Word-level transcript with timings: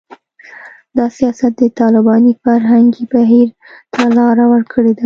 دا 0.97 1.05
سیاست 1.17 1.51
د 1.61 1.63
طالباني 1.79 2.33
فرهنګي 2.43 3.05
بهیر 3.13 3.47
ته 3.93 4.01
لاره 4.17 4.45
ورکړې 4.53 4.91
ده 4.97 4.99